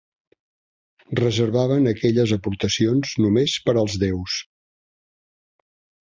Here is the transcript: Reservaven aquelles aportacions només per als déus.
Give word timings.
Reservaven 1.19 1.91
aquelles 1.91 2.33
aportacions 2.37 3.11
només 3.25 3.53
per 3.67 3.75
als 3.83 3.97
déus. 4.05 4.39